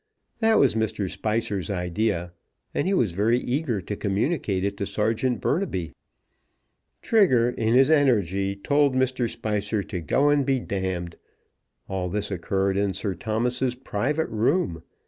[0.39, 1.07] That was Mr.
[1.07, 2.33] Spicer's idea;
[2.73, 5.93] and he was very eager to communicate it to Serjeant Burnaby.
[7.03, 9.29] Trigger, in his energy, told Mr.
[9.29, 10.65] Spicer to go and be.
[11.87, 14.81] All this occurred in Sir Thomas's private room.